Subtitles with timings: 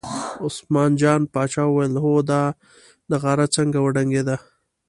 [0.45, 2.41] عثمان جان پاچا وویل هو دا
[3.11, 4.35] نغاره څنګه وډنګېده.